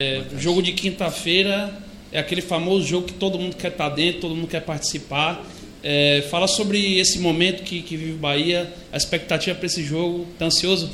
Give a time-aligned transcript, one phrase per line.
[0.00, 1.76] É, jogo de quinta-feira
[2.12, 5.44] é aquele famoso jogo que todo mundo quer estar dentro, todo mundo quer participar.
[5.82, 10.24] É, fala sobre esse momento que, que vive o Bahia, a expectativa para esse jogo.
[10.38, 10.88] Tá ansioso?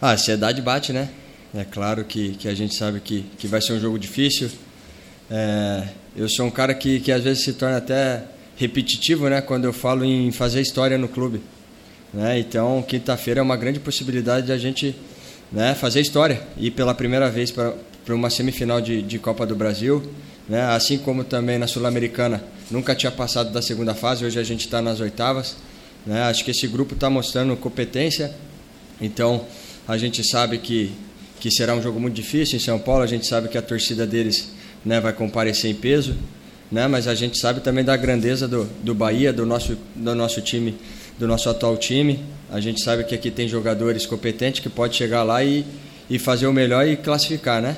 [0.00, 1.10] Ah, a ansiedade bate, né?
[1.54, 4.50] É claro que, que a gente sabe que, que vai ser um jogo difícil.
[5.30, 5.86] É,
[6.16, 8.24] eu sou um cara que, que às vezes se torna até
[8.56, 9.42] repetitivo, né?
[9.42, 11.42] Quando eu falo em fazer história no clube.
[12.10, 12.38] Né?
[12.38, 14.96] Então, quinta-feira é uma grande possibilidade de a gente
[15.54, 17.74] né, fazer história e pela primeira vez para
[18.08, 20.02] uma semifinal de, de Copa do Brasil,
[20.48, 20.62] né?
[20.62, 24.82] assim como também na Sul-Americana nunca tinha passado da segunda fase, hoje a gente está
[24.82, 25.56] nas oitavas.
[26.04, 26.22] Né?
[26.24, 28.34] Acho que esse grupo está mostrando competência,
[29.00, 29.46] então
[29.86, 30.92] a gente sabe que,
[31.38, 34.04] que será um jogo muito difícil em São Paulo, a gente sabe que a torcida
[34.04, 34.50] deles
[34.84, 36.16] né, vai comparecer em peso,
[36.70, 36.88] né?
[36.88, 40.74] mas a gente sabe também da grandeza do, do Bahia, do nosso, do nosso time,
[41.18, 42.20] do nosso atual time.
[42.50, 45.64] A gente sabe que aqui tem jogadores competentes que pode chegar lá e,
[46.08, 47.76] e fazer o melhor e classificar, né?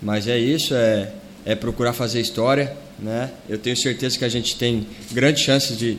[0.00, 1.12] Mas é isso, é,
[1.44, 2.76] é procurar fazer história.
[2.98, 3.30] Né?
[3.48, 5.98] Eu tenho certeza que a gente tem grandes chances de,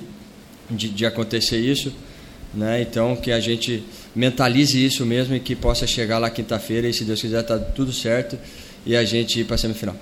[0.69, 1.93] de, de acontecer isso.
[2.53, 2.81] Né?
[2.81, 3.83] Então, que a gente
[4.15, 7.91] mentalize isso mesmo e que possa chegar lá quinta-feira e, se Deus quiser, tá tudo
[7.91, 8.37] certo
[8.85, 9.95] e a gente ir para a semifinal.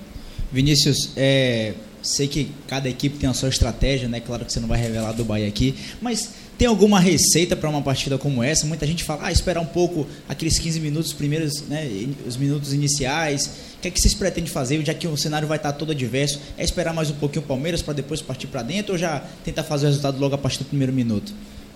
[0.52, 1.72] Vinícius, é,
[2.02, 4.20] sei que cada equipe tem a sua estratégia, né?
[4.20, 7.82] Claro que você não vai revelar do Bahia aqui, mas tem alguma receita para uma
[7.82, 8.66] partida como essa?
[8.66, 11.88] Muita gente fala, ah, esperar um pouco aqueles 15 minutos primeiros, né,
[12.26, 13.46] os minutos iniciais.
[13.76, 16.40] O que é que vocês pretendem fazer, já que o cenário vai estar todo adverso?
[16.56, 19.64] É esperar mais um pouquinho o Palmeiras para depois partir para dentro ou já tentar
[19.64, 21.32] fazer o resultado logo a partir do primeiro minuto?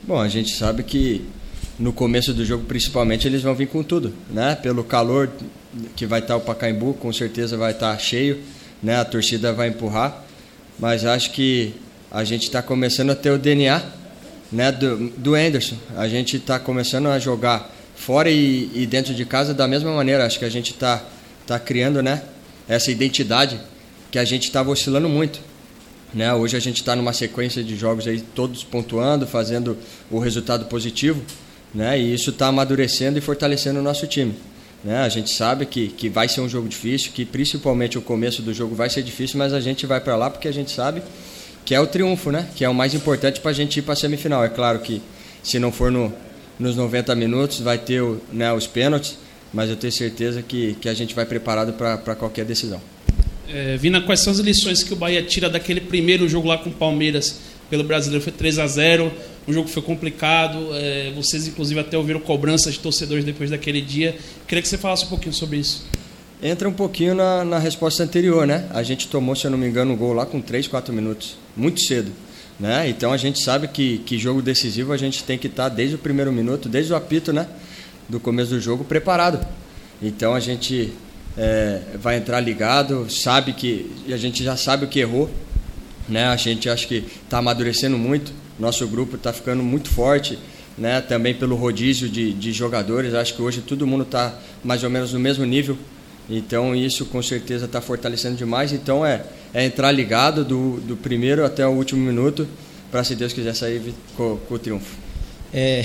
[0.06, 1.24] Bom, a gente sabe que
[1.78, 4.54] no começo do jogo, principalmente, eles vão vir com tudo, né?
[4.54, 5.30] Pelo calor
[5.94, 8.40] que vai estar o Pacaembu, com certeza vai estar cheio,
[8.82, 8.96] né?
[8.96, 10.24] A torcida vai empurrar,
[10.78, 11.74] mas acho que
[12.10, 13.82] a gente está começando a ter o DNA
[14.50, 15.76] né, do, do Anderson.
[15.96, 20.24] A gente está começando a jogar fora e, e, dentro de casa da mesma maneira.
[20.24, 21.02] Acho que a gente está
[21.46, 22.22] tá criando né,
[22.68, 23.60] essa identidade
[24.10, 25.40] que a gente estava oscilando muito.
[26.14, 26.32] Né?
[26.32, 29.76] Hoje a gente está numa sequência de jogos aí todos pontuando, fazendo
[30.10, 31.20] o resultado positivo,
[31.74, 31.98] né?
[31.98, 34.34] E isso está amadurecendo e fortalecendo o nosso time.
[34.82, 34.98] Né?
[34.98, 38.54] A gente sabe que, que vai ser um jogo difícil, que principalmente o começo do
[38.54, 41.02] jogo vai ser difícil, mas a gente vai para lá porque a gente sabe
[41.66, 42.48] que é o triunfo, né?
[42.54, 44.44] Que é o mais importante para a gente ir para a semifinal.
[44.44, 45.02] É claro que
[45.42, 46.14] se não for no,
[46.58, 49.18] nos 90 minutos, vai ter o, né, os pênaltis,
[49.52, 52.80] mas eu tenho certeza que, que a gente vai preparado para qualquer decisão.
[53.48, 56.70] É, Vina, quais são as lições que o Bahia tira daquele primeiro jogo lá com
[56.70, 58.22] o Palmeiras pelo brasileiro?
[58.22, 59.12] Foi 3 a 0
[59.48, 60.70] um jogo foi complicado.
[60.72, 64.16] É, vocês, inclusive, até ouviram cobranças de torcedores depois daquele dia.
[64.46, 65.84] Queria que você falasse um pouquinho sobre isso
[66.42, 68.68] entra um pouquinho na, na resposta anterior, né?
[68.72, 71.36] A gente tomou, se eu não me engano, um gol lá com 3, 4 minutos,
[71.56, 72.12] muito cedo.
[72.58, 72.88] Né?
[72.88, 75.98] Então a gente sabe que, que jogo decisivo a gente tem que estar desde o
[75.98, 77.46] primeiro minuto, desde o apito né?
[78.08, 79.46] do começo do jogo, preparado.
[80.00, 80.92] Então a gente
[81.36, 85.30] é, vai entrar ligado, sabe que a gente já sabe o que errou,
[86.08, 86.26] né?
[86.26, 90.38] A gente acho que está amadurecendo muito, nosso grupo está ficando muito forte,
[90.78, 91.00] né?
[91.00, 95.12] Também pelo rodízio de, de jogadores, acho que hoje todo mundo está mais ou menos
[95.12, 95.76] no mesmo nível.
[96.28, 98.72] Então isso com certeza está fortalecendo demais.
[98.72, 102.46] Então é, é entrar ligado do, do primeiro até o último minuto
[102.90, 104.96] para se Deus quiser sair com, com o triunfo.
[105.52, 105.82] É,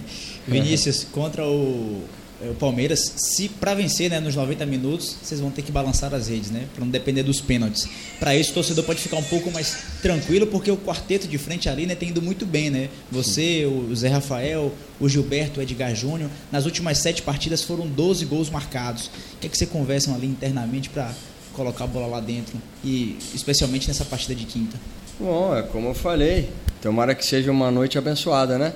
[0.46, 2.02] Vinícius, contra o
[2.50, 6.28] o Palmeiras, se para vencer né, nos 90 minutos, vocês vão ter que balançar as
[6.28, 6.66] redes, né?
[6.74, 7.88] Para não depender dos pênaltis.
[8.18, 11.68] Para isso, o torcedor pode ficar um pouco mais tranquilo, porque o quarteto de frente
[11.68, 12.88] ali né, tem ido muito bem, né?
[13.10, 16.30] Você, o Zé Rafael, o Gilberto, o Edgar Júnior.
[16.52, 19.06] Nas últimas sete partidas foram 12 gols marcados.
[19.06, 21.12] O que é que você conversam ali internamente para
[21.52, 22.60] colocar a bola lá dentro?
[22.84, 24.78] E especialmente nessa partida de quinta.
[25.18, 26.50] Bom, é como eu falei.
[26.82, 28.74] Tomara que seja uma noite abençoada, né?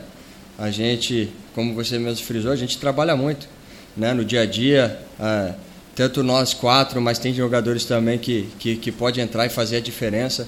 [0.56, 3.57] A gente, como você mesmo frisou, a gente trabalha muito
[3.98, 4.98] né, no dia a dia.
[5.20, 5.52] É,
[5.94, 9.80] tanto nós quatro, mas tem jogadores também que, que, que pode entrar e fazer a
[9.80, 10.46] diferença,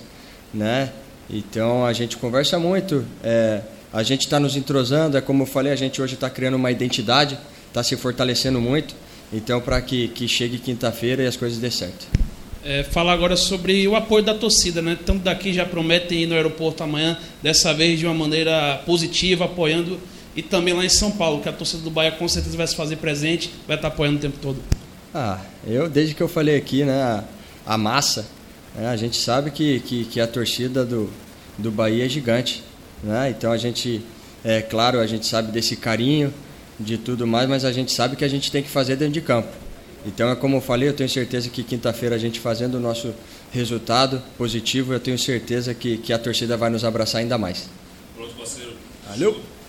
[0.55, 0.93] né?
[1.28, 3.60] Então a gente conversa muito, é,
[3.93, 6.71] a gente está nos entrosando, é como eu falei, a gente hoje está criando uma
[6.71, 8.94] identidade, está se fortalecendo muito,
[9.33, 12.06] então para que, que chegue quinta-feira e as coisas dê certo.
[12.65, 14.97] É, falar agora sobre o apoio da torcida, né?
[15.04, 19.98] Tanto daqui já prometem ir no aeroporto amanhã, dessa vez de uma maneira positiva, apoiando
[20.34, 22.77] e também lá em São Paulo, que a torcida do Bahia com certeza vai se
[22.77, 24.59] fazer presente, vai estar apoiando o tempo todo.
[25.15, 27.24] Ah, eu desde que eu falei aqui, né,
[27.66, 28.27] a massa,
[28.74, 31.10] né, a gente sabe que, que, que, a torcida do,
[31.59, 32.62] do Bahia é gigante,
[33.03, 33.30] né?
[33.30, 34.00] Então a gente,
[34.44, 36.32] é claro, a gente sabe desse carinho,
[36.78, 39.21] de tudo mais, mas a gente sabe que a gente tem que fazer dentro de
[39.21, 39.48] campo.
[40.06, 43.12] Então é como eu falei, eu tenho certeza que quinta-feira a gente fazendo o nosso
[43.53, 47.68] resultado positivo, eu tenho certeza que, que a torcida vai nos abraçar ainda mais.
[48.16, 48.72] Pronto, parceiro.
[49.09, 49.59] Valeu!